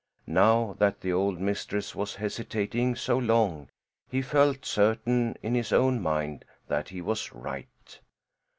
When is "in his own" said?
5.43-6.01